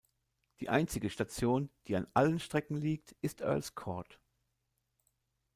Die 0.61 0.69
einzige 0.69 1.11
Station, 1.11 1.69
die 1.85 1.95
an 1.95 2.07
allen 2.15 2.39
Strecken 2.39 2.75
liegt, 2.75 3.15
ist 3.21 3.41
Earl’s 3.41 3.75
Court. 3.75 4.19